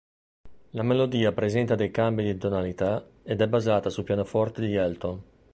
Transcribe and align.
La 0.71 0.81
melodia 0.81 1.31
presenta 1.31 1.75
dei 1.75 1.91
cambi 1.91 2.23
di 2.23 2.35
tonalità 2.35 3.07
ed 3.21 3.39
è 3.39 3.47
basata 3.47 3.91
sul 3.91 4.03
pianoforte 4.03 4.59
di 4.65 4.73
Elton. 4.73 5.23